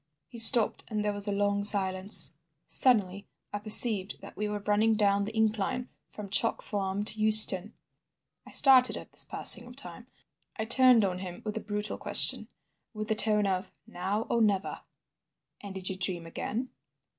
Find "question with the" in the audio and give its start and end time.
11.99-13.13